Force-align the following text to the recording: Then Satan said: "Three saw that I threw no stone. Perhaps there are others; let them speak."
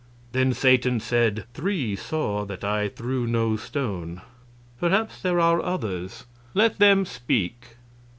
Then 0.31 0.51
Satan 0.53 0.99
said: 0.99 1.45
"Three 1.53 1.95
saw 1.95 2.43
that 2.45 2.63
I 2.63 2.87
threw 2.89 3.27
no 3.27 3.55
stone. 3.55 4.21
Perhaps 4.79 5.21
there 5.21 5.39
are 5.39 5.61
others; 5.61 6.25
let 6.55 6.79
them 6.79 7.05
speak." 7.05 7.75